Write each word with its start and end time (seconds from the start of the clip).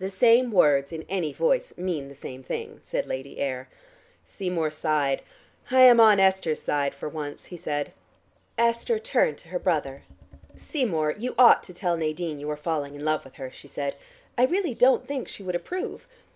"The 0.00 0.10
same 0.10 0.50
words 0.50 0.90
in 0.90 1.04
any 1.08 1.32
voice 1.32 1.78
mean 1.78 2.08
the 2.08 2.16
same 2.16 2.42
thing," 2.42 2.78
said 2.80 3.06
Lady 3.06 3.38
Ayr. 3.40 3.68
Seymour 4.24 4.72
sighed. 4.72 5.22
"I 5.70 5.82
am 5.82 6.00
on 6.00 6.18
Esther's 6.18 6.60
side 6.60 6.92
for 6.92 7.08
once," 7.08 7.44
he 7.44 7.56
said. 7.56 7.92
Esther 8.58 8.98
turned 8.98 9.38
to 9.38 9.50
her 9.50 9.60
brother. 9.60 10.02
"Seymour, 10.56 11.12
you 11.18 11.36
ought 11.38 11.62
to 11.62 11.72
tell 11.72 11.96
Nadine 11.96 12.40
you 12.40 12.50
are 12.50 12.56
falling 12.56 12.96
in 12.96 13.04
love 13.04 13.22
with 13.22 13.34
her," 13.36 13.52
she 13.52 13.68
said. 13.68 13.94
"I 14.36 14.44
really 14.44 14.74
don't 14.74 15.06
think 15.06 15.28
she 15.28 15.44
would 15.44 15.54
approve. 15.54 16.08